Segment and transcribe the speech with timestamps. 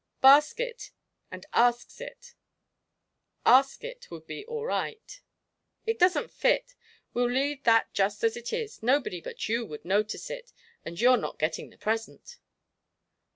[0.19, 0.89] "'Basket'
[1.29, 2.33] and asks it'
[3.45, 5.21] 'ask it' would be all right."
[5.85, 6.73] "It doesn't fit.
[7.13, 10.53] We'll leave that just as it is nobody but you would notice it,
[10.83, 12.39] and you're not getting the present."